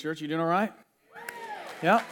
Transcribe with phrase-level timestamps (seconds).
[0.00, 0.20] Church.
[0.20, 0.72] You doing all right?
[1.82, 2.02] Yeah.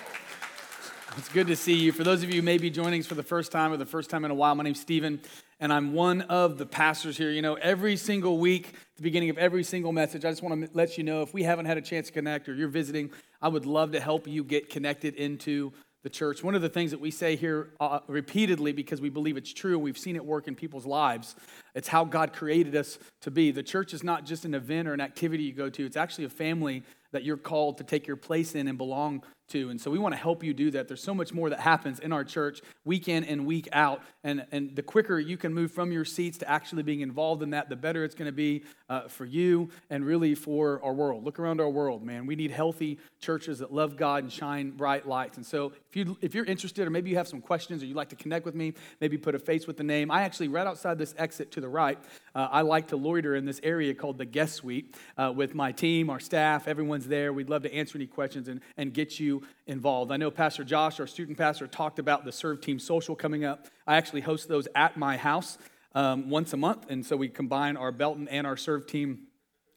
[1.17, 1.93] It's good to see you.
[1.93, 3.87] For those of you who may be joining us for the first time or the
[3.87, 5.21] first time in a while, my name's Stephen,
[5.61, 7.31] and I'm one of the pastors here.
[7.31, 10.71] You know, every single week, the beginning of every single message, I just want to
[10.73, 13.49] let you know if we haven't had a chance to connect or you're visiting, I
[13.49, 15.73] would love to help you get connected into
[16.03, 16.43] the church.
[16.43, 19.79] One of the things that we say here uh, repeatedly because we believe it's true,
[19.79, 21.37] we've seen it work in people's lives,
[21.75, 23.51] it's how God created us to be.
[23.51, 26.25] The church is not just an event or an activity you go to, it's actually
[26.25, 26.83] a family
[27.15, 29.71] that you're called to take your place in and belong to.
[29.71, 30.89] And so we want to help you do that.
[30.89, 34.03] There's so much more that happens in our church week in and week out.
[34.25, 37.51] And, and the quicker you can move from your seats to actually being involved in
[37.51, 41.25] that, the better it's going to be uh, for you and really for our world.
[41.25, 42.27] Look around our world, man.
[42.27, 45.37] We need healthy churches that love God and shine bright lights.
[45.37, 47.97] And so if, you, if you're interested, or maybe you have some questions or you'd
[47.97, 50.11] like to connect with me, maybe put a face with the name.
[50.11, 51.99] I actually, right outside this exit to the right,
[52.35, 55.73] uh, I like to loiter in this area called the guest suite uh, with my
[55.73, 57.33] team, our staff, everyone's there.
[57.33, 60.13] We'd love to answer any questions and, and get you involved.
[60.13, 63.67] I know Pastor Josh, our student pastor, talked about the Serve Team Social coming up.
[63.87, 65.59] I actually host those at my house
[65.95, 69.29] um, once a month, and so we combine our Belton and our Serve Team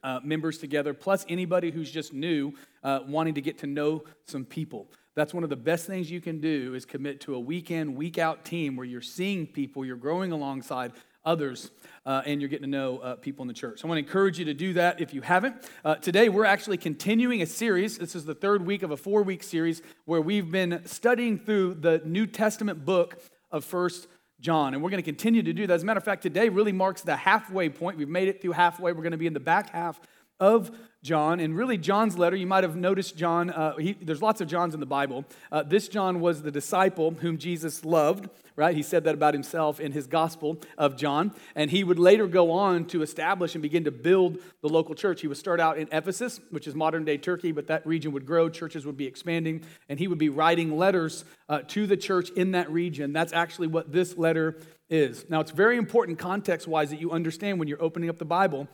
[0.04, 4.46] uh, members together, plus anybody who's just new, uh, wanting to get to know some
[4.46, 4.88] people.
[5.16, 8.20] That's one of the best things you can do is commit to a weekend, week
[8.20, 10.92] out team where you're seeing people, you're growing alongside
[11.28, 11.70] others,
[12.06, 13.82] uh, and you're getting to know uh, people in the church.
[13.82, 15.56] So I want to encourage you to do that if you haven't.
[15.84, 17.98] Uh, today, we're actually continuing a series.
[17.98, 21.76] This is the third week of a four week series where we've been studying through
[21.76, 23.20] the New Testament book
[23.52, 24.08] of First
[24.40, 24.74] John.
[24.74, 25.74] And we're going to continue to do that.
[25.74, 27.98] As a matter of fact, today really marks the halfway point.
[27.98, 28.94] We've made it through halfway.
[28.94, 30.00] We're going to be in the back half
[30.40, 30.72] of
[31.04, 31.40] John.
[31.40, 34.74] And really, John's letter, you might have noticed John, uh, he, there's lots of Johns
[34.74, 35.26] in the Bible.
[35.52, 38.76] Uh, this John was the disciple whom Jesus loved, right?
[38.76, 41.34] He said that about himself in his gospel of John.
[41.56, 45.22] And he would later go on to establish and begin to build the local church.
[45.22, 48.26] He would start out in Ephesus, which is modern day Turkey, but that region would
[48.26, 52.32] grow, churches would be expanding, and he would be writing letters uh, to the church
[52.32, 53.14] in that region.
[53.14, 54.58] That's actually what this letter
[54.90, 55.26] is.
[55.30, 58.68] Now, it's very important context wise that you understand when you're opening up the Bible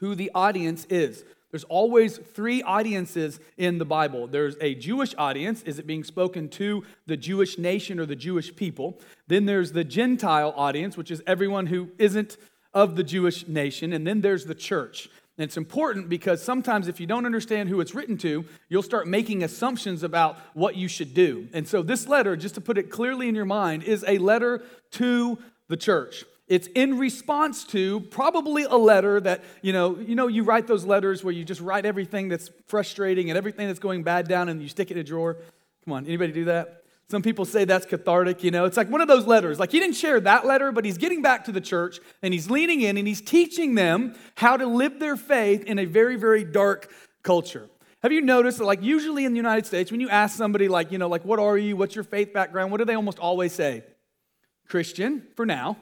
[0.00, 1.24] who the audience is.
[1.50, 4.26] There's always three audiences in the Bible.
[4.26, 5.62] There's a Jewish audience.
[5.62, 9.00] Is it being spoken to the Jewish nation or the Jewish people?
[9.28, 12.36] Then there's the Gentile audience, which is everyone who isn't
[12.74, 13.92] of the Jewish nation.
[13.92, 15.08] And then there's the church.
[15.38, 19.06] And it's important because sometimes if you don't understand who it's written to, you'll start
[19.06, 21.48] making assumptions about what you should do.
[21.52, 24.62] And so this letter, just to put it clearly in your mind, is a letter
[24.92, 26.24] to the church.
[26.48, 30.84] It's in response to probably a letter that, you know, you know, you write those
[30.84, 34.62] letters where you just write everything that's frustrating and everything that's going bad down and
[34.62, 35.38] you stick it in a drawer.
[35.84, 36.84] Come on, anybody do that?
[37.08, 38.64] Some people say that's cathartic, you know.
[38.64, 39.58] It's like one of those letters.
[39.58, 42.48] Like he didn't share that letter, but he's getting back to the church and he's
[42.48, 46.44] leaning in and he's teaching them how to live their faith in a very, very
[46.44, 46.92] dark
[47.22, 47.68] culture.
[48.02, 50.92] Have you noticed that, like, usually in the United States, when you ask somebody, like,
[50.92, 51.76] you know, like, what are you?
[51.76, 52.70] What's your faith background?
[52.70, 53.82] What do they almost always say?
[54.68, 55.76] Christian, for now.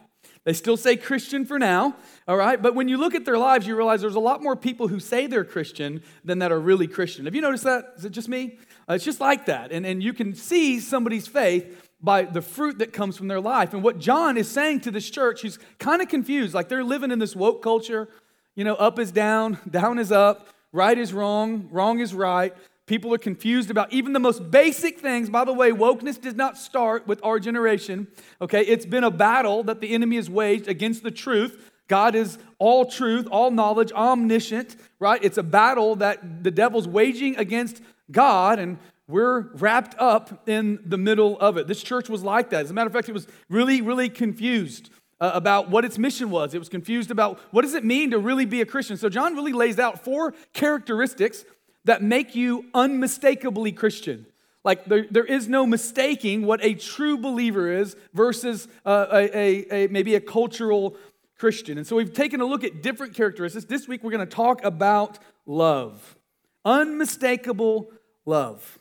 [0.45, 1.97] They still say Christian for now,
[2.29, 2.61] all right?
[2.61, 5.01] But when you look at their lives, you realize there's a lot more people who
[5.01, 7.25] say they're Christian than that are really Christian.
[7.25, 7.95] Have you noticed that?
[7.97, 8.59] Is it just me?
[8.89, 9.73] Uh, it's just like that.
[9.73, 13.73] And, and you can see somebody's faith by the fruit that comes from their life.
[13.73, 16.53] And what John is saying to this church, he's kind of confused.
[16.53, 18.11] Like they're living in this woke culture.
[18.55, 22.55] You know, up is down, down is up, right is wrong, wrong is right.
[22.87, 25.31] People are confused about even the most basic things.
[25.31, 28.09] By the way, wokeness does not start with our generation.
[28.43, 31.71] Okay, it's been a battle that the enemy has waged against the truth.
[31.89, 35.23] God is all truth, all knowledge, omniscient, right?
[35.23, 37.81] It's a battle that the devil's waging against
[38.11, 41.67] God, and we're wrapped up in the middle of it.
[41.67, 42.65] This church was like that.
[42.65, 46.31] As a matter of fact, it was really, really confused uh, about what its mission
[46.31, 46.55] was.
[46.55, 48.97] It was confused about what does it mean to really be a Christian.
[48.97, 51.45] So John really lays out four characteristics
[51.85, 54.27] that make you unmistakably Christian.
[54.65, 59.67] Like there, there is no mistaking what a true believer is versus uh, a, a,
[59.71, 60.97] a, maybe a cultural
[61.39, 61.77] Christian.
[61.77, 63.67] And so we've taken a look at different characteristics.
[63.67, 66.17] This week we're going to talk about love,
[66.65, 67.91] unmistakable
[68.25, 68.79] love.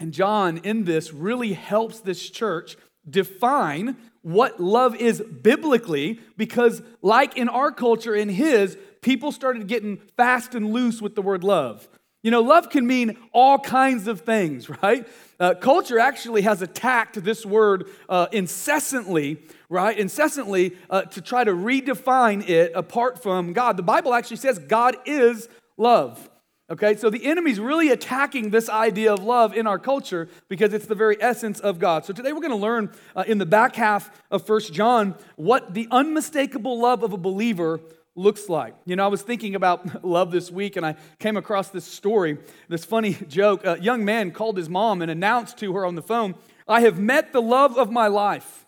[0.00, 2.76] And John, in this, really helps this church
[3.08, 9.98] define what love is biblically because, like in our culture, in his, people started getting
[10.16, 11.88] fast and loose with the word love.
[12.22, 15.06] You know, love can mean all kinds of things, right?
[15.38, 19.38] Uh, culture actually has attacked this word uh, incessantly,
[19.68, 19.98] right?
[19.98, 23.76] Incessantly uh, to try to redefine it apart from God.
[23.76, 26.28] The Bible actually says God is love.
[26.70, 30.86] Okay, so the enemy's really attacking this idea of love in our culture because it's
[30.86, 32.04] the very essence of God.
[32.04, 35.74] So today we're going to learn uh, in the back half of First John what
[35.74, 37.80] the unmistakable love of a believer
[38.16, 38.74] looks like.
[38.84, 42.38] You know, I was thinking about love this week and I came across this story,
[42.68, 43.64] this funny joke.
[43.64, 46.34] A young man called his mom and announced to her on the phone,
[46.68, 48.66] I have met the love of my life.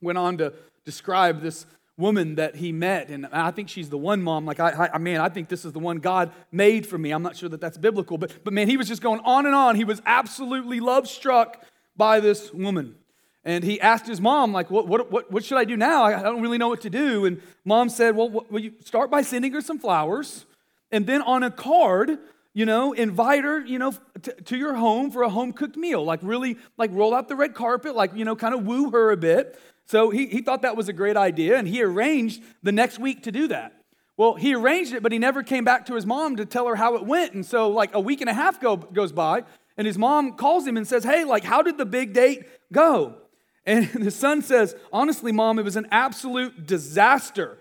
[0.00, 0.52] Went on to
[0.84, 4.44] describe this woman that he met, and I think she's the one mom.
[4.44, 7.10] Like, I, I, man, I think this is the one God made for me.
[7.10, 9.54] I'm not sure that that's biblical, but, but man, he was just going on and
[9.54, 9.76] on.
[9.76, 11.64] He was absolutely love struck
[11.96, 12.96] by this woman.
[13.44, 16.04] And he asked his mom, like, what, what, what, what should I do now?
[16.04, 17.24] I don't really know what to do.
[17.24, 20.46] And mom said, well, what, well, you start by sending her some flowers.
[20.92, 22.18] And then on a card,
[22.54, 26.04] you know, invite her, you know, to, to your home for a home cooked meal.
[26.04, 29.10] Like, really, like, roll out the red carpet, like, you know, kind of woo her
[29.10, 29.58] a bit.
[29.86, 31.56] So he, he thought that was a great idea.
[31.56, 33.74] And he arranged the next week to do that.
[34.16, 36.76] Well, he arranged it, but he never came back to his mom to tell her
[36.76, 37.32] how it went.
[37.32, 39.42] And so, like, a week and a half go, goes by,
[39.76, 43.16] and his mom calls him and says, Hey, like, how did the big date go?
[43.64, 47.58] And the son says, Honestly, mom, it was an absolute disaster.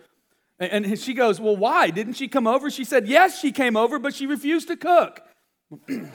[0.60, 1.90] And she goes, Well, why?
[1.90, 2.70] Didn't she come over?
[2.70, 5.22] She said, Yes, she came over, but she refused to cook.
[5.88, 6.10] That's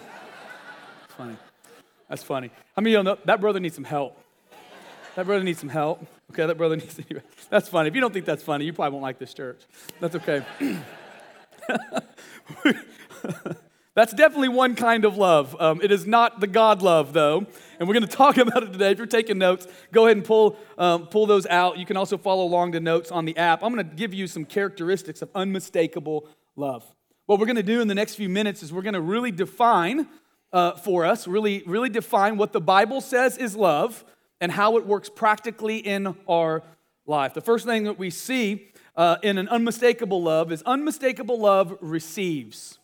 [1.17, 1.37] funny.
[2.09, 2.51] That's funny.
[2.77, 4.19] How many of you know that brother needs some help?
[5.17, 6.07] That brother needs some help.
[6.31, 7.01] Okay, that brother needs.
[7.51, 7.89] That's funny.
[7.89, 9.63] If you don't think that's funny, you probably won't like this church.
[9.99, 10.45] That's okay.
[13.97, 15.57] That's definitely one kind of love.
[15.59, 17.47] Um, it is not the God love, though.
[17.79, 18.91] And we're going to talk about it today.
[18.91, 21.79] If you're taking notes, go ahead and pull, um, pull those out.
[21.79, 23.65] You can also follow along the notes on the app.
[23.65, 26.85] I'm going to give you some characteristics of unmistakable love.
[27.25, 29.31] What we're going to do in the next few minutes is we're going to really
[29.31, 30.07] define
[30.53, 34.05] uh, for us, really, really define what the Bible says is love
[34.43, 36.63] and how it works practically in our
[37.07, 37.33] life.
[37.33, 42.79] The first thing that we see uh, in an unmistakable love is unmistakable love receives.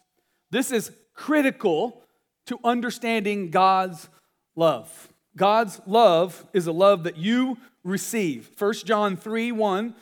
[0.50, 2.02] This is critical
[2.46, 4.08] to understanding God's
[4.56, 5.08] love.
[5.36, 8.50] God's love is a love that you receive.
[8.58, 9.94] 1 John 3 1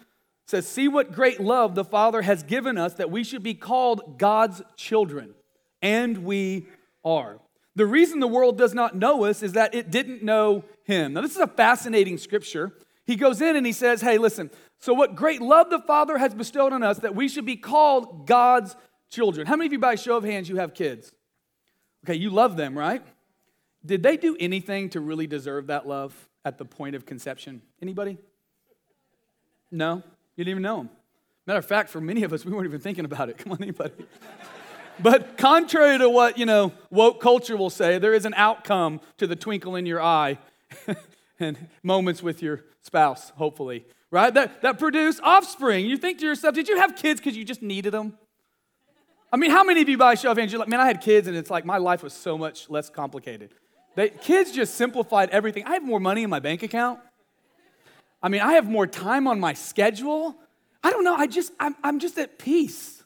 [0.47, 4.19] says, See what great love the Father has given us that we should be called
[4.19, 5.35] God's children.
[5.83, 6.67] And we
[7.05, 7.39] are.
[7.77, 11.15] The reason the world does not know us is that it didn't know Him.
[11.15, 12.73] Now, this is a fascinating scripture.
[13.07, 16.35] He goes in and he says, Hey, listen, so what great love the Father has
[16.35, 18.77] bestowed on us that we should be called God's
[19.11, 19.47] children.
[19.47, 21.13] How many of you, by show of hands, you have kids?
[22.05, 23.03] Okay, you love them, right?
[23.85, 26.15] Did they do anything to really deserve that love
[26.45, 27.63] at the point of conception?
[27.83, 28.19] Anybody?
[29.71, 29.97] No?
[30.37, 30.91] You didn't even know them.
[31.47, 33.39] Matter of fact, for many of us, we weren't even thinking about it.
[33.39, 33.93] Come on, anybody?
[34.99, 39.27] but contrary to what, you know, woke culture will say, there is an outcome to
[39.27, 40.39] the twinkle in your eye
[41.41, 44.33] and moments with your spouse, hopefully, right?
[44.33, 45.87] That, that produce offspring.
[45.87, 48.17] You think to yourself, did you have kids because you just needed them?
[49.33, 51.01] I mean, how many of you by show of hands, you're like, man, I had
[51.01, 53.51] kids and it's like my life was so much less complicated.
[53.95, 55.65] They, kids just simplified everything.
[55.65, 57.01] I have more money in my bank account.
[58.23, 60.37] I mean, I have more time on my schedule.
[60.83, 63.03] I don't know, I just, I'm, I'm just at peace.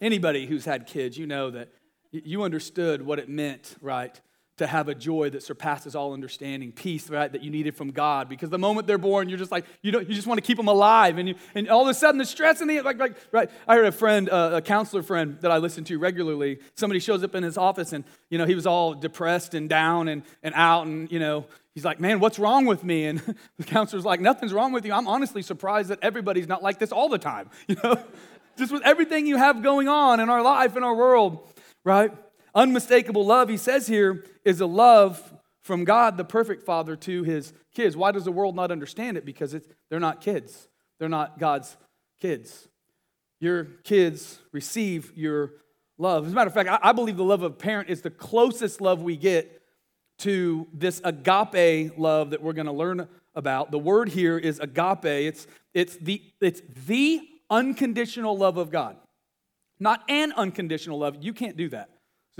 [0.00, 1.68] Anybody who's had kids, you know that
[2.12, 4.18] you understood what it meant, right,
[4.60, 8.28] to have a joy that surpasses all understanding, peace, right, that you needed from God.
[8.28, 10.58] Because the moment they're born, you're just like, you, don't, you just want to keep
[10.58, 11.16] them alive.
[11.16, 13.50] And, you, and all of a sudden, the stress and the, like, like, right.
[13.66, 17.24] I heard a friend, uh, a counselor friend that I listen to regularly, somebody shows
[17.24, 20.54] up in his office and, you know, he was all depressed and down and, and
[20.54, 20.86] out.
[20.86, 23.06] And, you know, he's like, man, what's wrong with me?
[23.06, 23.18] And
[23.56, 24.92] the counselor's like, nothing's wrong with you.
[24.92, 27.98] I'm honestly surprised that everybody's not like this all the time, you know?
[28.58, 31.48] just with everything you have going on in our life, in our world,
[31.82, 32.12] right?
[32.54, 37.52] Unmistakable love, he says here, is a love from God, the perfect Father, to his
[37.74, 37.96] kids.
[37.96, 39.24] Why does the world not understand it?
[39.24, 39.56] Because
[39.88, 41.76] they're not kids, they're not God's
[42.20, 42.68] kids.
[43.40, 45.52] Your kids receive your
[45.96, 46.26] love.
[46.26, 48.10] As a matter of fact, I, I believe the love of a parent is the
[48.10, 49.62] closest love we get
[50.18, 53.70] to this agape love that we're going to learn about.
[53.70, 55.04] The word here is agape.
[55.04, 58.96] It's, it's, the, it's the unconditional love of God,
[59.78, 61.16] not an unconditional love.
[61.20, 61.88] You can't do that.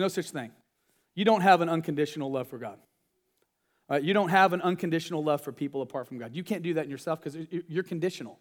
[0.01, 0.51] No such thing.
[1.15, 2.79] You don't have an unconditional love for God.
[3.91, 4.03] Right?
[4.03, 6.35] You don't have an unconditional love for people apart from God.
[6.35, 7.37] You can't do that in yourself because
[7.69, 8.39] you're conditional.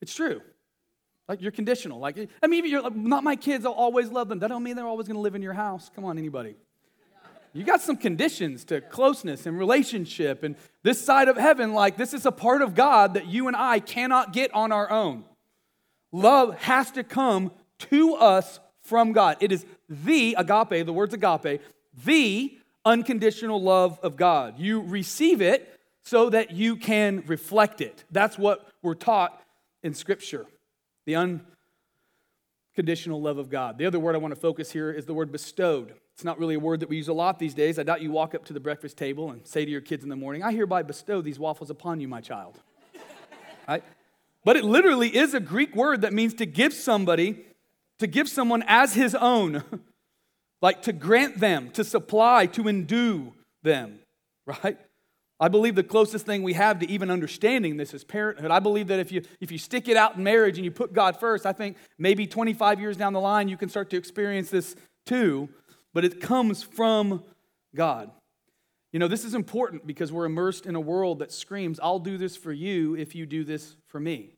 [0.00, 0.40] It's true.
[1.28, 1.98] Like you're conditional.
[1.98, 3.66] Like I mean, you're not my kids.
[3.66, 4.38] I'll always love them.
[4.38, 5.90] That don't mean they're always going to live in your house.
[5.94, 6.56] Come on, anybody.
[7.52, 11.74] You got some conditions to closeness and relationship and this side of heaven.
[11.74, 14.90] Like this is a part of God that you and I cannot get on our
[14.90, 15.24] own.
[16.12, 17.52] Love has to come
[17.90, 19.36] to us from God.
[19.40, 21.60] It is the agape, the word's agape,
[22.04, 24.58] the unconditional love of God.
[24.58, 28.04] You receive it so that you can reflect it.
[28.10, 29.42] That's what we're taught
[29.82, 30.46] in Scripture
[31.06, 31.14] the
[32.74, 33.78] unconditional love of God.
[33.78, 35.94] The other word I want to focus here is the word bestowed.
[36.14, 37.78] It's not really a word that we use a lot these days.
[37.78, 40.10] I doubt you walk up to the breakfast table and say to your kids in
[40.10, 42.60] the morning, I hereby bestow these waffles upon you, my child.
[43.68, 43.84] right?
[44.44, 47.44] But it literally is a Greek word that means to give somebody,
[47.98, 49.62] to give someone as his own,
[50.62, 53.98] like to grant them, to supply, to endue them,
[54.46, 54.78] right?
[55.38, 58.50] I believe the closest thing we have to even understanding this is parenthood.
[58.50, 60.94] I believe that if you, if you stick it out in marriage and you put
[60.94, 64.48] God first, I think maybe 25 years down the line you can start to experience
[64.48, 65.50] this too,
[65.92, 67.22] but it comes from
[67.74, 68.10] God.
[68.92, 72.16] You know, this is important because we're immersed in a world that screams, I'll do
[72.16, 74.35] this for you if you do this for me.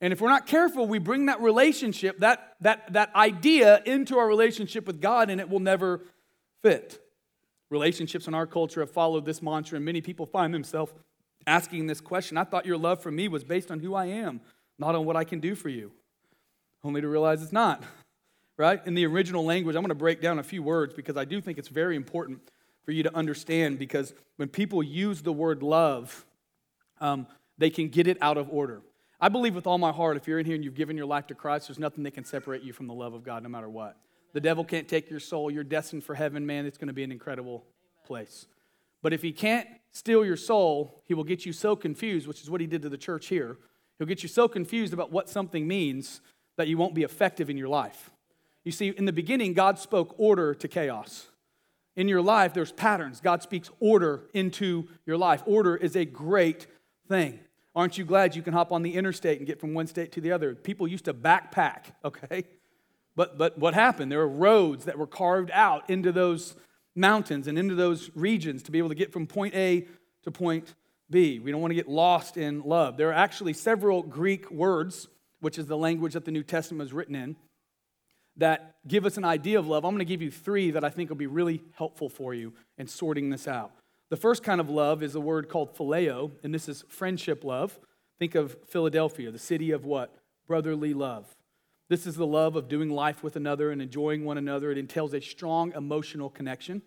[0.00, 4.26] And if we're not careful, we bring that relationship, that, that, that idea into our
[4.26, 6.00] relationship with God, and it will never
[6.62, 6.98] fit.
[7.68, 10.92] Relationships in our culture have followed this mantra, and many people find themselves
[11.46, 14.40] asking this question I thought your love for me was based on who I am,
[14.78, 15.92] not on what I can do for you.
[16.82, 17.82] Only to realize it's not,
[18.56, 18.84] right?
[18.86, 21.40] In the original language, I'm going to break down a few words because I do
[21.42, 22.40] think it's very important
[22.84, 26.24] for you to understand because when people use the word love,
[27.00, 27.26] um,
[27.58, 28.80] they can get it out of order.
[29.20, 31.26] I believe with all my heart, if you're in here and you've given your life
[31.26, 33.68] to Christ, there's nothing that can separate you from the love of God no matter
[33.68, 33.96] what.
[34.32, 35.50] The devil can't take your soul.
[35.50, 36.64] You're destined for heaven, man.
[36.64, 37.64] It's going to be an incredible
[38.06, 38.46] place.
[39.02, 42.48] But if he can't steal your soul, he will get you so confused, which is
[42.48, 43.58] what he did to the church here.
[43.98, 46.20] He'll get you so confused about what something means
[46.56, 48.10] that you won't be effective in your life.
[48.64, 51.26] You see, in the beginning, God spoke order to chaos.
[51.96, 53.20] In your life, there's patterns.
[53.20, 55.42] God speaks order into your life.
[55.44, 56.66] Order is a great
[57.08, 57.40] thing.
[57.74, 60.20] Aren't you glad you can hop on the interstate and get from one state to
[60.20, 60.54] the other?
[60.54, 62.44] People used to backpack, okay?
[63.16, 64.10] But, but what happened?
[64.10, 66.56] There were roads that were carved out into those
[66.96, 69.86] mountains and into those regions to be able to get from point A
[70.22, 70.74] to point
[71.10, 71.38] B.
[71.38, 72.96] We don't want to get lost in love.
[72.96, 75.08] There are actually several Greek words,
[75.40, 77.36] which is the language that the New Testament was written in,
[78.36, 79.84] that give us an idea of love.
[79.84, 82.52] I'm going to give you three that I think will be really helpful for you
[82.78, 83.72] in sorting this out.
[84.10, 87.78] The first kind of love is a word called phileo, and this is friendship love.
[88.18, 90.12] Think of Philadelphia, the city of what?
[90.48, 91.36] Brotherly love.
[91.88, 94.72] This is the love of doing life with another and enjoying one another.
[94.72, 96.82] It entails a strong emotional connection.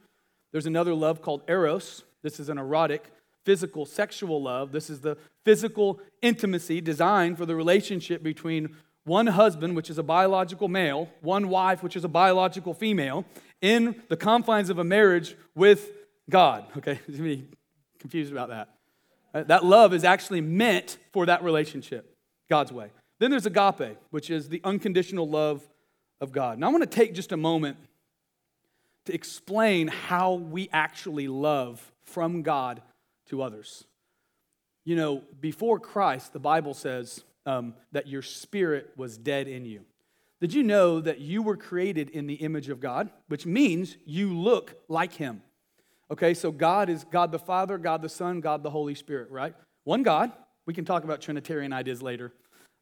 [0.51, 2.03] There's another love called eros.
[2.23, 3.09] This is an erotic,
[3.45, 4.73] physical, sexual love.
[4.73, 8.75] This is the physical intimacy designed for the relationship between
[9.05, 13.25] one husband, which is a biological male, one wife, which is a biological female,
[13.61, 15.91] in the confines of a marriage with
[16.29, 16.65] God.
[16.77, 17.47] Okay, There's going to be
[17.99, 19.47] confused about that.
[19.47, 22.15] That love is actually meant for that relationship,
[22.49, 22.91] God's way.
[23.19, 25.67] Then there's agape, which is the unconditional love
[26.21, 26.59] of God.
[26.59, 27.77] Now, I want to take just a moment
[29.05, 32.81] to explain how we actually love from God
[33.29, 33.85] to others.
[34.85, 39.81] You know, before Christ, the Bible says um, that your spirit was dead in you.
[40.41, 44.37] Did you know that you were created in the image of God, which means you
[44.37, 45.41] look like Him?
[46.13, 49.55] Okay, so God is God the Father, God the Son, God the Holy Spirit, right?
[49.83, 50.31] One God.
[50.67, 52.31] We can talk about Trinitarian ideas later.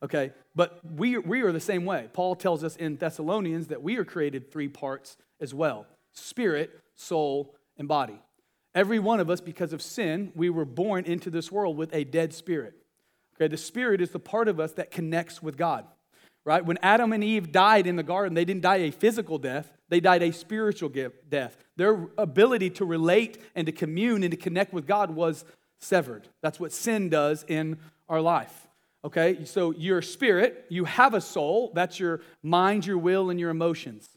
[0.03, 2.09] Okay, but we, we are the same way.
[2.11, 7.55] Paul tells us in Thessalonians that we are created three parts as well spirit, soul,
[7.77, 8.19] and body.
[8.75, 12.03] Every one of us, because of sin, we were born into this world with a
[12.03, 12.73] dead spirit.
[13.37, 15.85] Okay, the spirit is the part of us that connects with God.
[16.43, 16.65] Right?
[16.65, 19.99] When Adam and Eve died in the garden, they didn't die a physical death, they
[19.99, 20.89] died a spiritual
[21.29, 21.57] death.
[21.75, 25.43] Their ability to relate and to commune and to connect with God was
[25.79, 26.29] severed.
[26.41, 28.67] That's what sin does in our life.
[29.03, 31.73] Okay, so your spirit, you have a soul.
[31.75, 34.07] That's your mind, your will, and your emotions.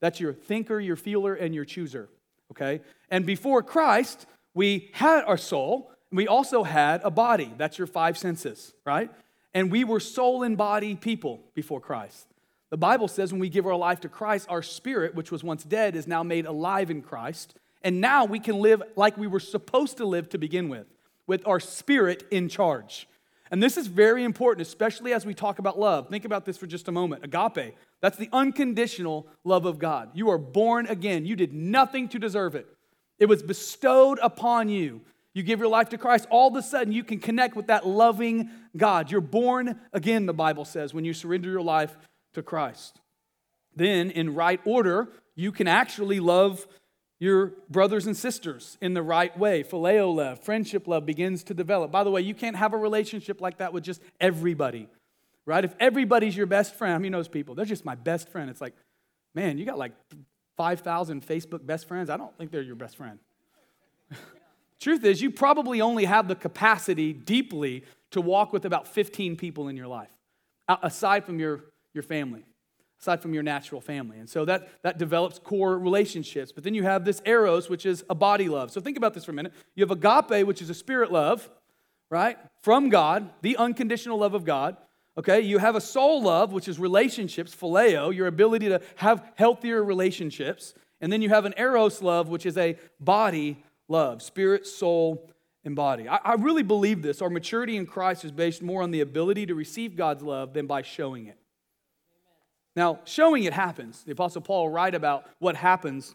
[0.00, 2.08] That's your thinker, your feeler, and your chooser.
[2.50, 5.92] Okay, and before Christ, we had our soul.
[6.10, 7.54] We also had a body.
[7.56, 9.12] That's your five senses, right?
[9.54, 12.26] And we were soul and body people before Christ.
[12.70, 15.64] The Bible says when we give our life to Christ, our spirit, which was once
[15.64, 17.54] dead, is now made alive in Christ.
[17.82, 20.86] And now we can live like we were supposed to live to begin with,
[21.26, 23.08] with our spirit in charge.
[23.50, 26.08] And this is very important, especially as we talk about love.
[26.08, 27.24] Think about this for just a moment.
[27.24, 30.10] Agape, that's the unconditional love of God.
[30.14, 31.26] You are born again.
[31.26, 32.66] You did nothing to deserve it,
[33.18, 35.00] it was bestowed upon you.
[35.32, 37.86] You give your life to Christ, all of a sudden you can connect with that
[37.86, 39.12] loving God.
[39.12, 41.96] You're born again, the Bible says, when you surrender your life
[42.34, 43.00] to Christ.
[43.74, 46.66] Then, in right order, you can actually love
[47.20, 49.62] your brothers and sisters in the right way.
[49.62, 51.92] Phileo love, friendship love begins to develop.
[51.92, 54.88] By the way, you can't have a relationship like that with just everybody,
[55.44, 55.64] right?
[55.64, 58.48] If everybody's your best friend, I mean, those people, they're just my best friend.
[58.48, 58.74] It's like,
[59.34, 59.92] man, you got like
[60.56, 62.08] 5,000 Facebook best friends.
[62.08, 63.18] I don't think they're your best friend.
[64.80, 69.68] Truth is, you probably only have the capacity deeply to walk with about 15 people
[69.68, 70.10] in your life,
[70.82, 72.44] aside from your, your family
[73.00, 74.18] aside from your natural family.
[74.18, 76.52] And so that, that develops core relationships.
[76.52, 78.70] But then you have this eros, which is a body love.
[78.70, 79.52] So think about this for a minute.
[79.74, 81.48] You have agape, which is a spirit love,
[82.10, 82.36] right?
[82.62, 84.76] From God, the unconditional love of God.
[85.16, 89.82] Okay, you have a soul love, which is relationships, phileo, your ability to have healthier
[89.82, 90.74] relationships.
[91.00, 95.30] And then you have an eros love, which is a body love, spirit, soul,
[95.64, 96.08] and body.
[96.08, 97.20] I, I really believe this.
[97.20, 100.66] Our maturity in Christ is based more on the ability to receive God's love than
[100.66, 101.39] by showing it.
[102.80, 104.04] Now, showing it happens.
[104.04, 106.14] The Apostle Paul write about what happens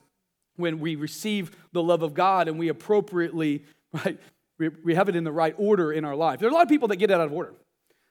[0.56, 4.20] when we receive the love of God and we appropriately, right,
[4.58, 6.40] we, have it in the right order in our life.
[6.40, 7.54] There are a lot of people that get it out of order.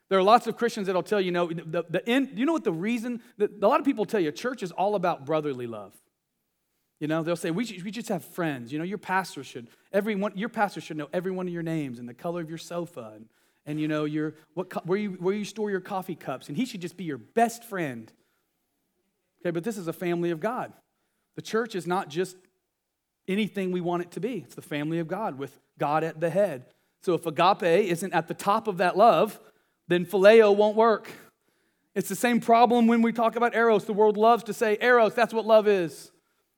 [0.08, 2.62] There are lots of Christians that'll tell you, know, the, the end, you know what
[2.62, 5.92] the reason, that a lot of people tell you, church is all about brotherly love.
[7.00, 8.72] You know, they'll say, we, we just have friends.
[8.72, 11.98] You know, your pastor should, everyone, your pastor should know every one of your names
[11.98, 13.26] and the color of your sofa and,
[13.66, 16.46] and you know, your, what, where, you, where you store your coffee cups.
[16.46, 18.12] And he should just be your best friend.
[19.44, 20.72] Okay, but this is a family of God.
[21.36, 22.36] The church is not just
[23.28, 26.30] anything we want it to be, it's the family of God with God at the
[26.30, 26.66] head.
[27.02, 29.38] So if agape isn't at the top of that love,
[29.88, 31.10] then phileo won't work.
[31.94, 33.84] It's the same problem when we talk about eros.
[33.84, 36.10] The world loves to say, eros, that's what love is.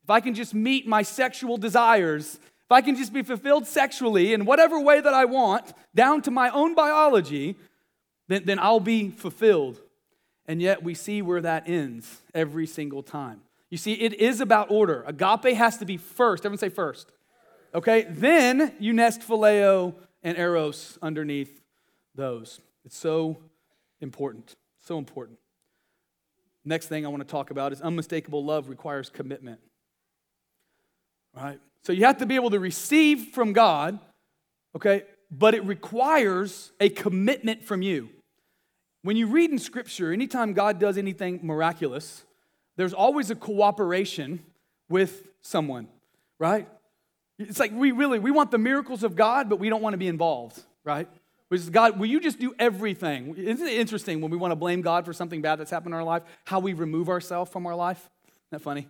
[0.04, 4.32] If I can just meet my sexual desires, if I can just be fulfilled sexually
[4.32, 7.56] in whatever way that I want, down to my own biology,
[8.28, 9.80] then, then I'll be fulfilled.
[10.48, 13.40] And yet we see where that ends every single time.
[13.70, 15.02] You see, it is about order.
[15.06, 16.42] Agape has to be first.
[16.44, 17.10] Everyone say first.
[17.74, 21.60] Okay, then you nest phileo and eros underneath
[22.14, 22.60] those.
[22.84, 23.38] It's so
[24.00, 24.54] important.
[24.80, 25.38] So important.
[26.64, 29.60] Next thing I want to talk about is unmistakable love requires commitment.
[31.34, 31.60] Right?
[31.82, 33.98] So you have to be able to receive from God,
[34.74, 38.08] okay, but it requires a commitment from you.
[39.06, 42.24] When you read in Scripture, anytime God does anything miraculous,
[42.74, 44.42] there's always a cooperation
[44.88, 45.86] with someone,
[46.40, 46.68] right?
[47.38, 49.96] It's like we really we want the miracles of God, but we don't want to
[49.96, 51.06] be involved, right?
[51.46, 53.36] Which is God, will you just do everything?
[53.36, 55.98] Isn't it interesting when we want to blame God for something bad that's happened in
[56.00, 58.10] our life, how we remove ourselves from our life?
[58.26, 58.88] Isn't that funny?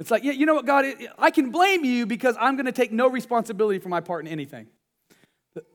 [0.00, 0.84] It's like, yeah, you know what, God,
[1.16, 4.32] I can blame you because I'm going to take no responsibility for my part in
[4.32, 4.66] anything.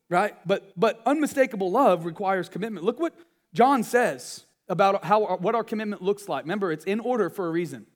[0.10, 0.36] Right?
[0.46, 2.86] But but unmistakable love requires commitment.
[2.86, 3.14] Look what
[3.54, 6.44] John says about how what our commitment looks like.
[6.44, 7.88] Remember, it's in order for a reason.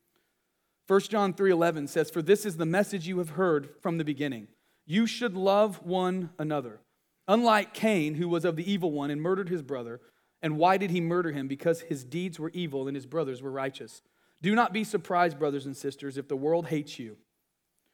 [0.88, 4.48] 1 John 3:11 says, "For this is the message you have heard from the beginning.
[4.86, 6.82] You should love one another."
[7.28, 10.02] Unlike Cain, who was of the evil one and murdered his brother.
[10.42, 11.48] And why did he murder him?
[11.48, 14.02] Because his deeds were evil and his brothers were righteous.
[14.42, 17.18] Do not be surprised, brothers and sisters, if the world hates you.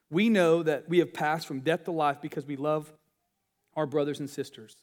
[0.10, 2.94] We know that we have passed from death to life because we love
[3.76, 4.78] our brothers and sisters.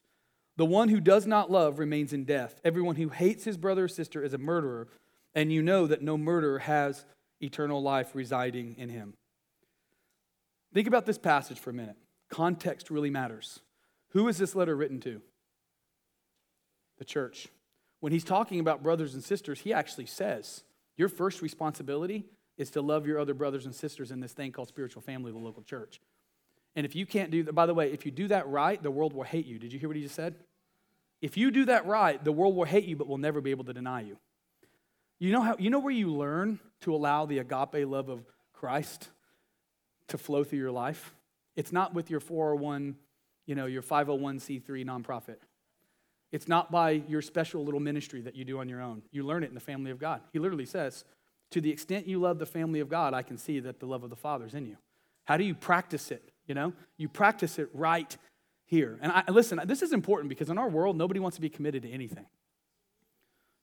[0.56, 2.60] The one who does not love remains in death.
[2.64, 4.88] Everyone who hates his brother or sister is a murderer,
[5.34, 7.04] and you know that no murderer has
[7.40, 9.14] eternal life residing in him.
[10.72, 11.96] Think about this passage for a minute.
[12.30, 13.60] Context really matters.
[14.10, 15.20] Who is this letter written to?
[16.98, 17.48] The church.
[18.00, 20.62] When he's talking about brothers and sisters, he actually says,
[20.96, 24.68] Your first responsibility is to love your other brothers and sisters in this thing called
[24.68, 26.00] spiritual family, the local church.
[26.76, 28.90] And if you can't do that, by the way, if you do that right, the
[28.90, 29.58] world will hate you.
[29.58, 30.34] Did you hear what he just said?
[31.22, 33.64] If you do that right, the world will hate you, but will never be able
[33.64, 34.18] to deny you.
[35.18, 39.08] You know, how, you know where you learn to allow the agape love of Christ
[40.08, 41.14] to flow through your life?
[41.56, 42.96] It's not with your 401
[43.46, 45.36] you know, your 501c3 nonprofit.
[46.32, 49.02] It's not by your special little ministry that you do on your own.
[49.12, 50.20] You learn it in the family of God.
[50.32, 51.04] He literally says,
[51.50, 54.02] To the extent you love the family of God, I can see that the love
[54.02, 54.76] of the Father is in you.
[55.24, 56.30] How do you practice it?
[56.46, 58.16] You know, you practice it right
[58.66, 58.98] here.
[59.00, 61.82] And I, listen, this is important because in our world, nobody wants to be committed
[61.82, 62.26] to anything.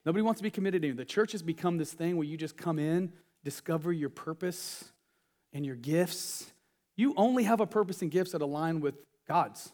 [0.05, 0.97] Nobody wants to be committed to anything.
[0.97, 3.13] The church has become this thing where you just come in,
[3.43, 4.91] discover your purpose
[5.53, 6.51] and your gifts.
[6.95, 8.95] You only have a purpose and gifts that align with
[9.27, 9.71] God's.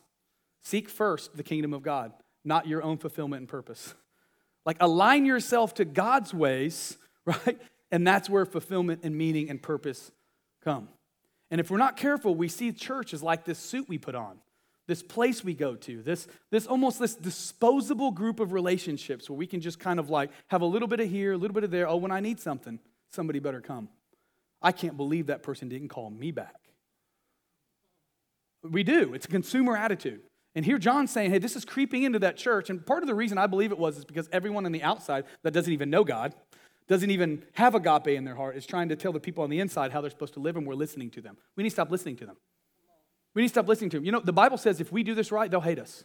[0.63, 2.11] Seek first the kingdom of God,
[2.43, 3.93] not your own fulfillment and purpose.
[4.65, 7.57] Like align yourself to God's ways, right?
[7.89, 10.11] And that's where fulfillment and meaning and purpose
[10.61, 10.89] come.
[11.49, 14.38] And if we're not careful, we see church as like this suit we put on,
[14.88, 19.47] this place we go to, this, this almost this disposable group of relationships where we
[19.47, 21.71] can just kind of like have a little bit of here, a little bit of
[21.71, 21.88] there.
[21.88, 22.79] Oh, when I need something,
[23.12, 23.89] somebody better come.
[24.62, 26.55] I can't believe that person didn't call me back.
[28.63, 29.13] We do.
[29.13, 30.21] It's a consumer attitude.
[30.55, 32.69] And here John's saying, hey, this is creeping into that church.
[32.69, 35.25] And part of the reason I believe it was is because everyone on the outside
[35.43, 36.33] that doesn't even know God,
[36.88, 39.60] doesn't even have agape in their heart, is trying to tell the people on the
[39.60, 41.38] inside how they're supposed to live, and we're listening to them.
[41.56, 42.38] We need to stop listening to them.
[43.34, 44.06] We need to stop listening to them.
[44.06, 46.04] You know, the Bible says if we do this right, they'll hate us.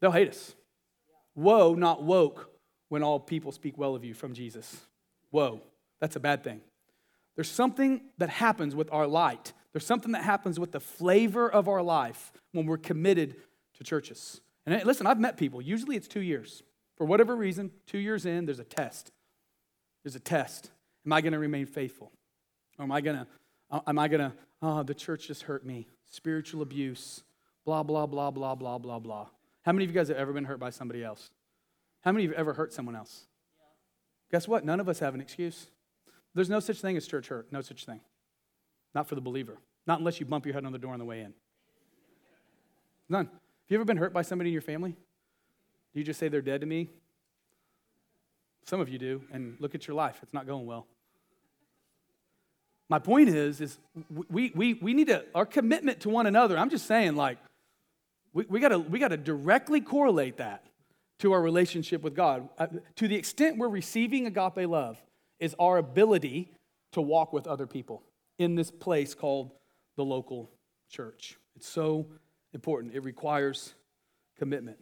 [0.00, 0.54] They'll hate us.
[1.34, 2.50] Woe, not woke,
[2.88, 4.76] when all people speak well of you from Jesus.
[5.32, 5.60] Woe.
[6.00, 6.60] That's a bad thing.
[7.34, 11.68] There's something that happens with our light there's something that happens with the flavor of
[11.68, 13.36] our life when we're committed
[13.76, 14.40] to churches.
[14.64, 16.62] And listen, I've met people, usually it's two years.
[16.96, 19.12] For whatever reason, two years in, there's a test.
[20.06, 20.70] There's a test.
[21.04, 22.12] Am I going to remain faithful?
[22.78, 23.26] Or am I going to,
[23.72, 25.88] uh, am I going to, oh, the church just hurt me.
[26.08, 27.24] Spiritual abuse,
[27.64, 29.26] blah, blah, blah, blah, blah, blah, blah.
[29.64, 31.32] How many of you guys have ever been hurt by somebody else?
[32.02, 33.26] How many of you have ever hurt someone else?
[34.30, 34.64] Guess what?
[34.64, 35.72] None of us have an excuse.
[36.36, 37.48] There's no such thing as church hurt.
[37.50, 37.98] No such thing.
[38.94, 39.58] Not for the believer.
[39.88, 41.34] Not unless you bump your head on the door on the way in.
[43.08, 43.26] None.
[43.26, 44.92] Have you ever been hurt by somebody in your family?
[44.92, 46.90] Do you just say they're dead to me?
[48.66, 50.18] Some of you do, and look at your life.
[50.22, 50.86] It's not going well.
[52.88, 53.78] My point is, is
[54.28, 57.38] we, we, we need to, our commitment to one another, I'm just saying, like,
[58.32, 60.66] we, we gotta we gotta directly correlate that
[61.20, 62.48] to our relationship with God.
[62.58, 65.00] Uh, to the extent we're receiving agape love,
[65.40, 66.52] is our ability
[66.92, 68.02] to walk with other people
[68.38, 69.52] in this place called
[69.96, 70.50] the local
[70.90, 71.38] church.
[71.56, 72.06] It's so
[72.52, 72.94] important.
[72.94, 73.74] It requires
[74.38, 74.78] commitment.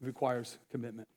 [0.00, 1.08] It requires commitment.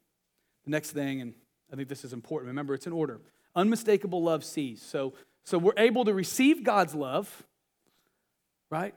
[0.66, 1.34] The next thing, and
[1.72, 3.20] I think this is important, remember it's in order.
[3.56, 4.82] Unmistakable love sees.
[4.82, 5.14] So,
[5.46, 7.44] so we're able to receive God's love,
[8.70, 8.94] right?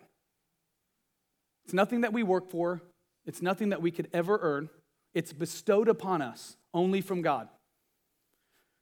[1.64, 2.82] It's nothing that we work for,
[3.26, 4.68] it's nothing that we could ever earn.
[5.14, 7.48] It's bestowed upon us only from God.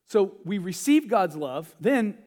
[0.09, 2.19] So we receive God's love, then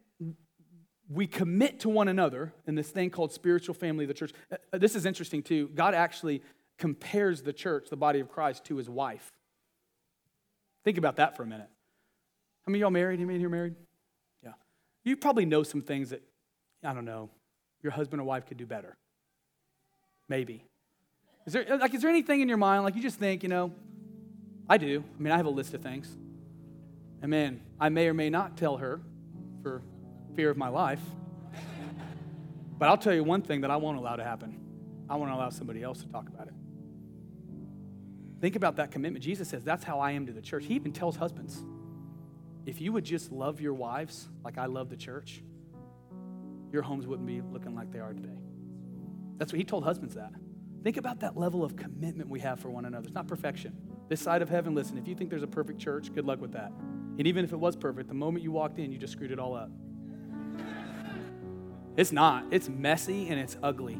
[1.09, 4.33] we commit to one another in this thing called spiritual family of the church.
[4.51, 5.69] Uh, uh, this is interesting too.
[5.69, 6.41] God actually
[6.77, 9.31] compares the church, the body of Christ, to his wife.
[10.87, 11.67] Think about that for a minute.
[12.65, 13.19] How many y'all married?
[13.19, 13.75] Anybody here married?
[14.41, 14.53] Yeah.
[15.03, 16.21] You probably know some things that,
[16.81, 17.29] I don't know,
[17.83, 18.95] your husband or wife could do better.
[20.29, 20.63] Maybe.
[21.45, 23.73] Is there, like, is there anything in your mind, like you just think, you know,
[24.69, 25.03] I do.
[25.19, 26.07] I mean, I have a list of things.
[27.21, 29.01] And man, I may or may not tell her
[29.63, 29.81] for
[30.37, 31.01] fear of my life.
[32.79, 34.57] But I'll tell you one thing that I won't allow to happen
[35.09, 36.53] I won't allow somebody else to talk about it.
[38.39, 39.23] Think about that commitment.
[39.23, 40.65] Jesus says, That's how I am to the church.
[40.65, 41.63] He even tells husbands,
[42.65, 45.41] if you would just love your wives like I love the church,
[46.71, 48.37] your homes wouldn't be looking like they are today.
[49.37, 50.31] That's what he told husbands that.
[50.83, 53.05] Think about that level of commitment we have for one another.
[53.05, 53.75] It's not perfection.
[54.09, 56.53] This side of heaven, listen, if you think there's a perfect church, good luck with
[56.53, 56.71] that.
[57.17, 59.39] And even if it was perfect, the moment you walked in, you just screwed it
[59.39, 59.71] all up.
[61.95, 62.45] It's not.
[62.51, 63.99] It's messy and it's ugly.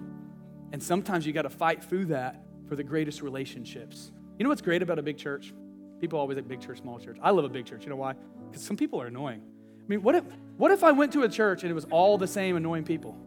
[0.71, 4.11] And sometimes you got to fight through that for the greatest relationships.
[4.37, 5.53] You know what's great about a big church?
[5.99, 7.17] People always like big church, small church.
[7.21, 7.83] I love a big church.
[7.83, 8.13] You know why?
[8.49, 9.41] Because some people are annoying.
[9.41, 10.23] I mean, what if,
[10.57, 13.17] what if I went to a church and it was all the same annoying people?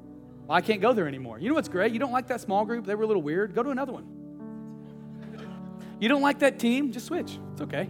[0.47, 1.39] Well, I can't go there anymore.
[1.39, 1.93] You know what's great?
[1.93, 2.87] You don't like that small group?
[2.87, 3.55] They were a little weird.
[3.55, 4.07] Go to another one.
[5.99, 6.93] You don't like that team?
[6.93, 7.39] Just switch.
[7.53, 7.89] It's okay.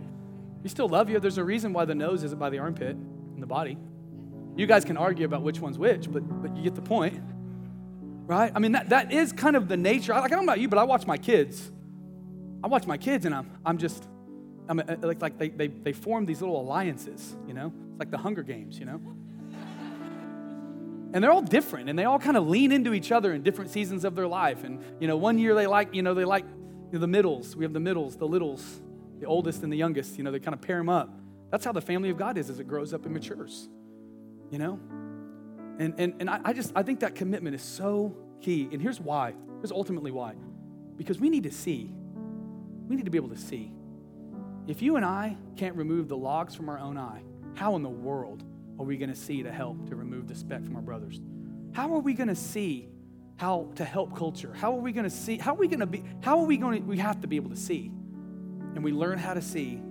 [0.63, 1.21] We still love you.
[1.21, 2.97] There's a reason why the nose isn't by the armpit
[3.35, 3.79] in the body.
[4.57, 7.21] You guys can argue about which one's which, but, but you get the point.
[8.27, 8.53] Right?
[8.55, 10.13] I mean, that, that is kind of the nature.
[10.13, 11.71] I Like, I don't know about you, but I watch my kids.
[12.63, 14.07] I watch my kids and I'm, I'm just,
[14.69, 17.73] I'm like, like they, they, they form these little alliances, you know?
[17.91, 19.01] It's like the Hunger Games, you know?
[21.13, 23.71] and they're all different and they all kind of lean into each other in different
[23.71, 24.65] seasons of their life.
[24.65, 26.45] And you know one year they like you know they like
[26.93, 27.57] the middles.
[27.57, 28.81] We have the middles the littles
[29.19, 31.11] the oldest and the youngest you know they kind of pair them up.
[31.51, 33.69] That's how the family of god is as it grows up and matures
[34.51, 34.79] you know?
[35.79, 39.01] And and, and I, I just i think that commitment is so key and here's
[39.01, 40.35] why here's ultimately why.
[40.97, 41.93] Because we need to see
[42.91, 43.73] we need to be able to see
[44.67, 47.23] if you and i can't remove the logs from our own eye
[47.55, 48.45] how in the world
[48.81, 51.21] are we going to see to help to remove the speck from our brothers?
[51.73, 52.89] How are we going to see
[53.37, 54.55] how to help culture?
[54.55, 55.37] How are we going to see?
[55.37, 56.03] How are we going to be?
[56.23, 56.89] How are we going to?
[56.89, 57.93] We have to be able to see.
[58.75, 59.83] And we learn how to see.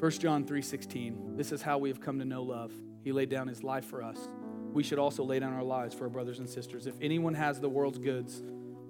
[0.00, 1.36] 1 John 3:16.
[1.36, 2.72] This is how we have come to know love.
[3.04, 4.18] He laid down his life for us.
[4.72, 6.88] We should also lay down our lives for our brothers and sisters.
[6.88, 8.42] If anyone has the world's goods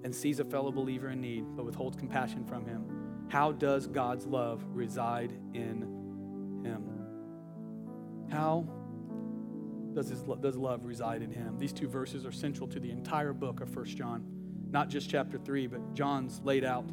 [0.03, 2.85] and sees a fellow believer in need but withholds compassion from him,
[3.29, 6.03] how does God's love reside in
[6.63, 6.83] him.
[8.31, 8.65] How
[9.93, 11.57] does, his, does love reside in him?
[11.57, 14.25] These two verses are central to the entire book of First John.
[14.71, 16.85] Not just chapter 3, but John's laid out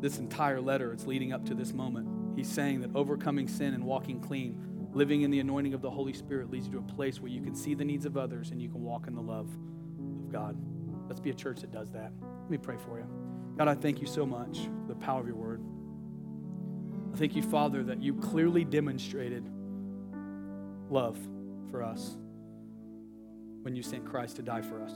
[0.00, 0.92] this entire letter.
[0.92, 2.08] It's leading up to this moment.
[2.36, 6.14] He's saying that overcoming sin and walking clean, living in the anointing of the Holy
[6.14, 8.62] Spirit leads you to a place where you can see the needs of others and
[8.62, 9.50] you can walk in the love
[10.24, 10.56] of God.
[11.10, 12.12] Let's be a church that does that.
[12.22, 13.06] Let me pray for you.
[13.58, 15.60] God, I thank you so much for the power of your word.
[17.12, 19.44] I thank you, Father, that you clearly demonstrated
[20.88, 21.18] love
[21.68, 22.16] for us
[23.62, 24.92] when you sent Christ to die for us.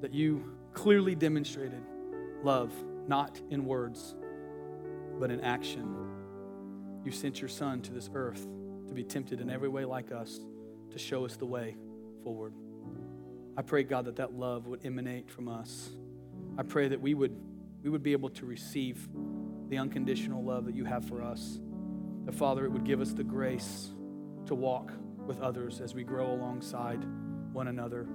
[0.00, 0.42] That you
[0.72, 1.82] clearly demonstrated
[2.42, 2.72] love,
[3.06, 4.14] not in words,
[5.20, 5.94] but in action.
[7.04, 8.48] You sent your Son to this earth
[8.88, 10.40] to be tempted in every way like us,
[10.92, 11.76] to show us the way
[12.24, 12.54] forward.
[13.58, 15.90] I pray, God, that that love would emanate from us.
[16.58, 17.34] I pray that we would
[17.82, 19.08] we would be able to receive
[19.68, 21.60] the unconditional love that you have for us.
[22.24, 23.90] That, Father, it would give us the grace
[24.46, 24.92] to walk
[25.24, 27.04] with others as we grow alongside
[27.52, 28.08] one another.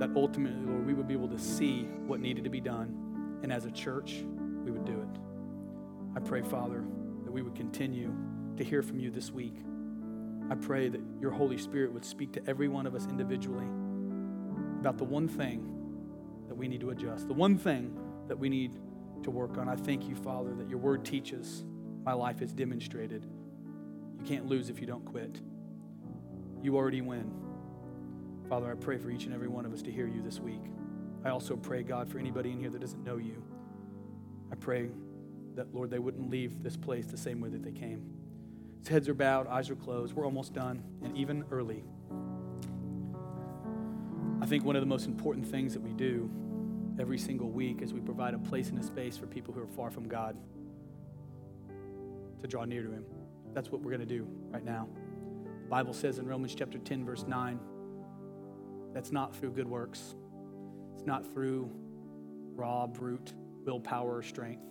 [0.00, 3.38] That ultimately, Lord, we would be able to see what needed to be done.
[3.44, 4.24] And as a church,
[4.64, 5.20] we would do it.
[6.16, 6.84] I pray, Father,
[7.24, 8.12] that we would continue
[8.56, 9.54] to hear from you this week.
[10.50, 13.66] I pray that your Holy Spirit would speak to every one of us individually
[14.82, 15.60] about the one thing
[16.48, 18.72] that we need to adjust, the one thing that we need
[19.22, 19.68] to work on.
[19.68, 21.62] I thank you, Father, that your word teaches.
[22.04, 23.24] My life is demonstrated.
[24.18, 25.40] You can't lose if you don't quit.
[26.62, 27.32] You already win.
[28.48, 30.62] Father, I pray for each and every one of us to hear you this week.
[31.24, 33.44] I also pray, God, for anybody in here that doesn't know you.
[34.50, 34.90] I pray
[35.54, 38.04] that, Lord, they wouldn't leave this place the same way that they came.
[38.80, 40.12] His heads are bowed, eyes are closed.
[40.12, 41.84] We're almost done, and even early.
[44.42, 46.28] I think one of the most important things that we do
[46.98, 49.68] every single week is we provide a place and a space for people who are
[49.68, 50.36] far from God
[52.40, 53.04] to draw near to Him.
[53.54, 54.88] That's what we're going to do right now.
[55.62, 57.60] The Bible says in Romans chapter 10, verse 9,
[58.92, 60.16] that's not through good works,
[60.96, 61.70] it's not through
[62.56, 64.64] raw, brute willpower or strength,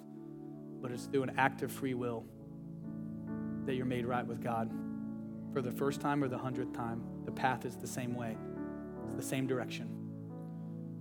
[0.82, 2.26] but it's through an act of free will
[3.66, 4.70] that you're made right with God.
[5.54, 8.36] For the first time or the hundredth time, the path is the same way,
[9.22, 9.88] the same direction.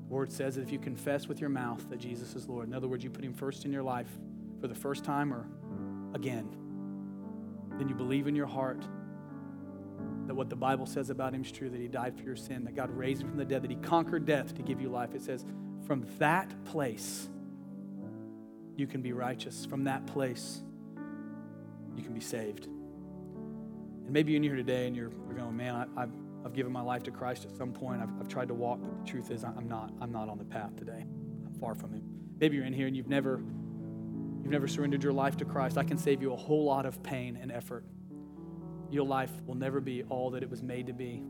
[0.09, 2.75] The word says that if you confess with your mouth that Jesus is Lord, in
[2.75, 4.09] other words, you put him first in your life
[4.61, 5.47] for the first time or
[6.15, 6.49] again,
[7.79, 8.85] then you believe in your heart
[10.27, 12.65] that what the Bible says about him is true, that he died for your sin,
[12.65, 15.15] that God raised him from the dead, that he conquered death to give you life.
[15.15, 15.45] It says,
[15.87, 17.29] from that place,
[18.77, 19.67] you can be righteous.
[19.67, 20.63] From that place,
[21.97, 22.67] you can be saved.
[22.67, 26.13] And maybe you're here today and you're, you're going, man, I, have
[26.45, 28.01] I've given my life to Christ at some point.
[28.01, 30.45] I've, I've tried to walk, but the truth is I'm not, I'm not on the
[30.45, 31.05] path today.
[31.47, 32.03] I'm far from him.
[32.39, 33.43] Maybe you're in here and you've never,
[34.43, 35.77] you've never surrendered your life to Christ.
[35.77, 37.85] I can save you a whole lot of pain and effort.
[38.91, 41.23] Your life will never be all that it was made to be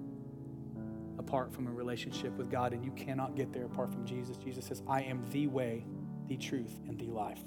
[1.19, 4.37] apart from a relationship with God, and you cannot get there apart from Jesus.
[4.39, 5.85] Jesus says, I am the way,
[6.29, 7.41] the truth, and the life.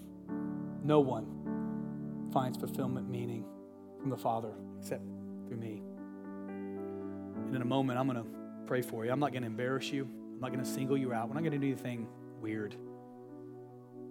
[0.83, 3.45] No one finds fulfillment, meaning
[3.99, 5.03] from the Father except
[5.47, 5.81] through me.
[7.45, 8.29] And in a moment, I'm going to
[8.65, 9.11] pray for you.
[9.11, 11.27] I'm not going to embarrass you, I'm not going to single you out.
[11.27, 12.07] We're not going to do anything
[12.41, 12.75] weird.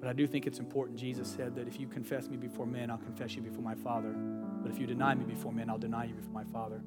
[0.00, 0.98] But I do think it's important.
[0.98, 4.12] Jesus said that if you confess me before men, I'll confess you before my Father.
[4.12, 6.82] But if you deny me before men, I'll deny you before my Father.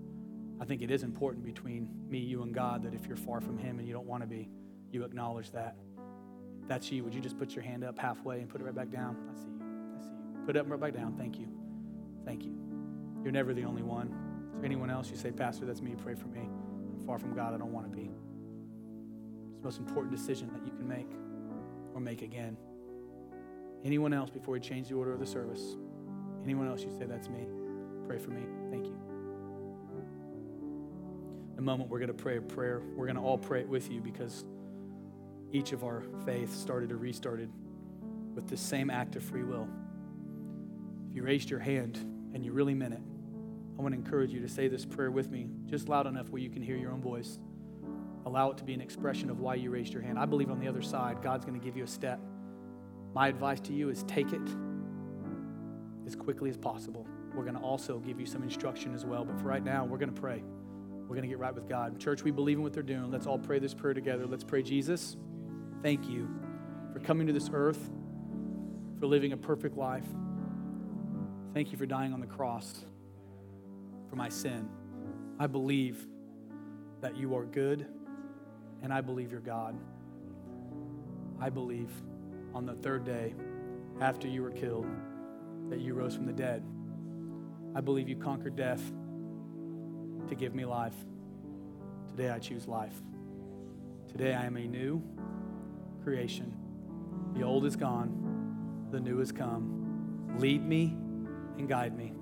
[0.60, 3.58] I think it is important between me, you, and God that if you're far from
[3.58, 4.49] Him and you don't want to be,
[4.91, 5.77] you acknowledge that
[6.67, 8.89] that's you, would you just put your hand up halfway and put it right back
[8.89, 9.15] down?
[9.31, 9.65] I see you.
[9.97, 10.45] I see you.
[10.45, 11.15] Put it up and right back down.
[11.17, 11.47] Thank you.
[12.25, 12.53] Thank you.
[13.23, 14.24] You're never the only one.
[14.55, 16.39] Is there anyone else you say, Pastor, that's me, pray for me?
[16.39, 18.09] I'm far from God, I don't want to be.
[19.49, 21.11] It's the most important decision that you can make
[21.93, 22.57] or make again.
[23.83, 25.75] Anyone else before we change the order of the service?
[26.43, 27.47] Anyone else you say, that's me?
[28.07, 28.43] Pray for me.
[28.71, 28.97] Thank you.
[31.53, 32.81] In a moment, we're going to pray a prayer.
[32.95, 34.45] We're going to all pray it with you because
[35.51, 37.49] each of our faith started or restarted
[38.33, 39.67] with the same act of free will.
[41.09, 41.97] If you raised your hand
[42.33, 43.01] and you really meant it,
[43.77, 46.41] I want to encourage you to say this prayer with me, just loud enough where
[46.41, 47.39] you can hear your own voice.
[48.25, 50.17] Allow it to be an expression of why you raised your hand.
[50.17, 52.19] I believe on the other side, God's going to give you a step.
[53.13, 54.41] My advice to you is take it
[56.07, 57.05] as quickly as possible.
[57.35, 59.25] We're going to also give you some instruction as well.
[59.25, 60.43] But for right now, we're going to pray.
[61.01, 61.99] We're going to get right with God.
[61.99, 63.11] Church, we believe in what they're doing.
[63.11, 64.25] Let's all pray this prayer together.
[64.25, 65.17] Let's pray, Jesus
[65.85, 66.27] thank you
[66.93, 67.91] for coming to this earth,
[68.99, 70.07] for living a perfect life.
[71.53, 72.85] Thank you for dying on the cross
[74.09, 74.69] for my sin.
[75.39, 76.07] I believe
[77.01, 77.85] that you are good,
[78.81, 79.77] and I believe you're God.
[81.39, 81.91] I believe
[82.53, 83.35] on the third day,
[83.99, 84.87] after you were killed,
[85.69, 86.63] that you rose from the dead.
[87.75, 88.81] I believe you conquered death
[90.29, 90.95] to give me life.
[92.09, 92.95] Today I choose life.
[94.07, 95.03] Today I am a new
[96.03, 96.55] creation.
[97.33, 100.37] The old is gone, the new has come.
[100.39, 100.95] Lead me
[101.57, 102.13] and guide me.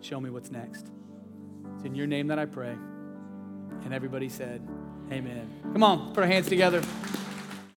[0.00, 0.90] Show me what's next.
[1.80, 2.76] It's in your name that I pray.
[3.84, 4.60] And everybody said,
[5.10, 5.50] Amen.
[5.72, 6.82] Come on, put our hands together.